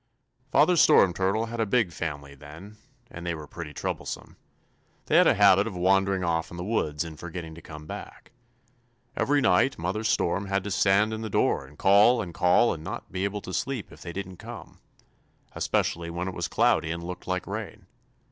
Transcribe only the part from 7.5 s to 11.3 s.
to come back. Every night Mother Storm had to stand in the